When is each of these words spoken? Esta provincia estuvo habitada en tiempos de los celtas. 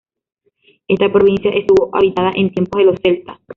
Esta 0.87 1.11
provincia 1.13 1.51
estuvo 1.51 1.91
habitada 1.95 2.31
en 2.33 2.51
tiempos 2.51 2.79
de 2.79 2.85
los 2.85 2.99
celtas. 3.03 3.37